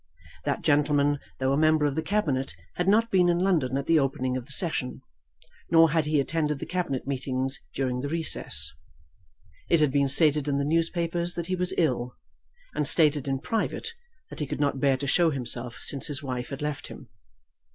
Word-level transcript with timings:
That 0.45 0.63
gentleman, 0.63 1.19
though 1.37 1.53
a 1.53 1.57
member 1.57 1.85
of 1.85 1.93
the 1.93 2.01
Cabinet, 2.01 2.55
had 2.73 2.87
not 2.87 3.11
been 3.11 3.29
in 3.29 3.37
London 3.37 3.77
at 3.77 3.85
the 3.85 3.99
opening 3.99 4.35
of 4.35 4.47
the 4.47 4.51
session, 4.51 5.01
nor 5.69 5.91
had 5.91 6.05
he 6.07 6.19
attended 6.19 6.57
the 6.57 6.65
Cabinet 6.65 7.05
meetings 7.05 7.59
during 7.75 7.99
the 8.01 8.09
recess. 8.09 8.75
It 9.69 9.79
had 9.79 9.91
been 9.91 10.07
stated 10.09 10.47
in 10.47 10.57
the 10.57 10.65
newspapers 10.65 11.35
that 11.35 11.45
he 11.45 11.55
was 11.55 11.71
ill, 11.77 12.15
and 12.73 12.87
stated 12.87 13.27
in 13.27 13.37
private 13.41 13.93
that 14.31 14.39
he 14.39 14.47
could 14.47 14.59
not 14.59 14.79
bear 14.79 14.97
to 14.97 15.05
show 15.05 15.29
himself 15.29 15.77
since 15.83 16.07
his 16.07 16.23
wife 16.23 16.49
had 16.49 16.63
left 16.63 16.87
him. 16.87 17.07